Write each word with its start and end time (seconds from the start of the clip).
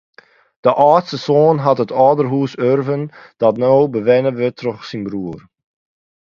De 0.65 0.71
âldste 0.87 1.17
soan 1.25 1.57
hat 1.65 1.81
it 1.83 1.95
âldershûs 2.05 2.53
urven 2.71 3.03
dat 3.41 3.55
no 3.61 3.73
bewenne 3.93 4.31
wurdt 4.37 4.59
troch 4.59 4.83
syn 4.89 5.03
broer. 5.07 5.39